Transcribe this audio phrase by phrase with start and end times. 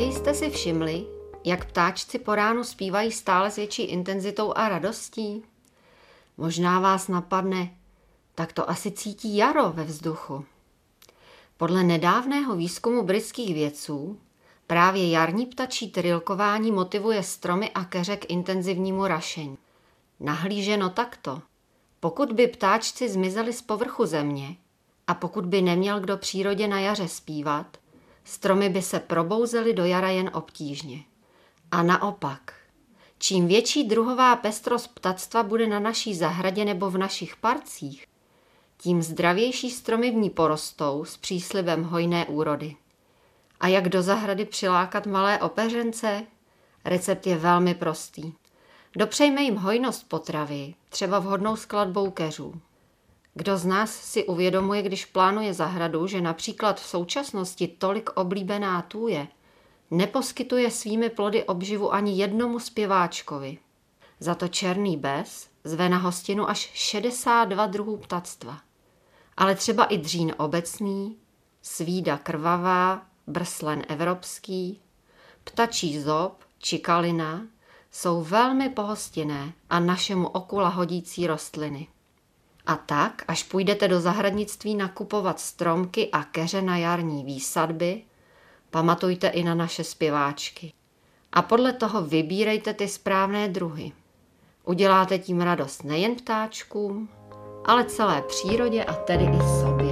[0.00, 1.06] Taky jste si všimli,
[1.44, 5.42] jak ptáčci po ránu zpívají stále s větší intenzitou a radostí?
[6.36, 7.74] Možná vás napadne,
[8.34, 10.44] tak to asi cítí jaro ve vzduchu.
[11.56, 14.18] Podle nedávného výzkumu britských vědců
[14.66, 19.58] právě jarní ptačí trilkování motivuje stromy a keře k intenzivnímu rašení.
[20.20, 21.42] Nahlíženo takto,
[22.00, 24.56] pokud by ptáčci zmizeli z povrchu země
[25.06, 27.79] a pokud by neměl kdo přírodě na jaře zpívat,
[28.24, 31.04] stromy by se probouzely do jara jen obtížně.
[31.70, 32.54] A naopak,
[33.18, 38.06] čím větší druhová pestrost ptactva bude na naší zahradě nebo v našich parcích,
[38.78, 42.76] tím zdravější stromy v ní porostou s příslibem hojné úrody.
[43.60, 46.22] A jak do zahrady přilákat malé opeřence?
[46.84, 48.32] Recept je velmi prostý.
[48.96, 52.60] Dopřejme jim hojnost potravy, třeba vhodnou skladbou keřů.
[53.40, 59.28] Kdo z nás si uvědomuje, když plánuje zahradu, že například v současnosti tolik oblíbená tůje
[59.90, 63.58] neposkytuje svými plody obživu ani jednomu zpěváčkovi.
[64.18, 68.60] Za to černý bez zve na hostinu až 62 druhů ptactva.
[69.36, 71.16] Ale třeba i dřín obecný,
[71.62, 74.80] svída krvavá, brslen evropský,
[75.44, 77.46] ptačí zob či kalina
[77.90, 81.88] jsou velmi pohostinné a našemu oku lahodící rostliny.
[82.70, 88.02] A tak, až půjdete do zahradnictví nakupovat stromky a keře na jarní výsadby,
[88.70, 90.72] pamatujte i na naše zpěváčky.
[91.32, 93.92] A podle toho vybírejte ty správné druhy.
[94.64, 97.08] Uděláte tím radost nejen ptáčkům,
[97.64, 99.89] ale celé přírodě a tedy i sobě.